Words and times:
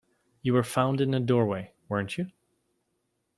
You 0.41 0.53
were 0.53 0.63
found 0.63 0.99
in 0.99 1.13
a 1.13 1.19
doorway, 1.19 1.75
weren't 1.87 2.17
you? 2.17 2.31